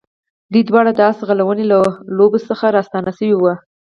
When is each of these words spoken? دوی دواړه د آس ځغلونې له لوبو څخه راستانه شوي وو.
دوی 0.51 0.63
دواړه 0.69 0.91
د 0.93 0.99
آس 1.09 1.17
ځغلونې 1.21 1.65
له 1.71 1.79
لوبو 2.17 2.39
څخه 2.49 2.65
راستانه 2.77 3.11
شوي 3.17 3.35
وو. 3.37 3.53